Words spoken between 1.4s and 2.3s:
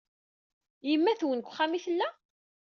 uxxam ay tella?